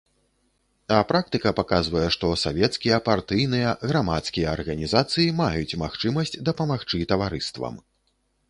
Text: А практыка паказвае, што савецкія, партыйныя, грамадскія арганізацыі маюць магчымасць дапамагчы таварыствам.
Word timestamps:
А 0.95 1.01
практыка 1.09 1.51
паказвае, 1.59 2.05
што 2.15 2.31
савецкія, 2.45 2.97
партыйныя, 3.09 3.75
грамадскія 3.91 4.47
арганізацыі 4.57 5.35
маюць 5.43 5.77
магчымасць 5.83 6.37
дапамагчы 6.49 7.05
таварыствам. 7.13 7.75